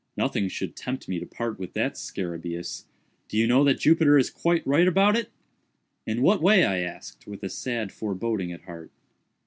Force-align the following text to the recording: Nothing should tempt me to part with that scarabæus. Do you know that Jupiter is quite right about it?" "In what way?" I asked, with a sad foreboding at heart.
Nothing 0.17 0.47
should 0.47 0.75
tempt 0.75 1.07
me 1.07 1.19
to 1.19 1.27
part 1.27 1.59
with 1.59 1.73
that 1.73 1.93
scarabæus. 1.93 2.85
Do 3.27 3.37
you 3.37 3.45
know 3.45 3.63
that 3.63 3.75
Jupiter 3.81 4.17
is 4.17 4.31
quite 4.31 4.65
right 4.65 4.87
about 4.87 5.15
it?" 5.15 5.29
"In 6.07 6.23
what 6.23 6.41
way?" 6.41 6.65
I 6.65 6.79
asked, 6.79 7.27
with 7.27 7.43
a 7.43 7.49
sad 7.49 7.91
foreboding 7.91 8.51
at 8.51 8.63
heart. 8.63 8.89